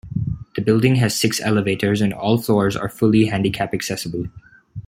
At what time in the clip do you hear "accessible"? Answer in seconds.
3.71-4.25